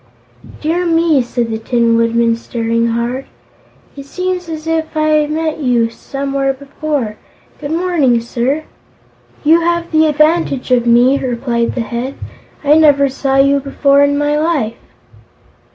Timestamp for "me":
0.83-1.21, 10.87-11.19